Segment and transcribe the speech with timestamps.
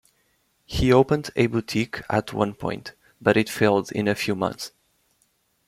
[0.65, 4.71] He opened a boutique at one point, but it failed in a few months.